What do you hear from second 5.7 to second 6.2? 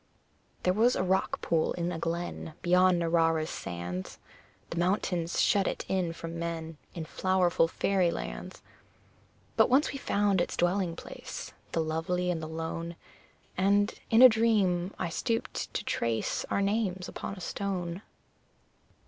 in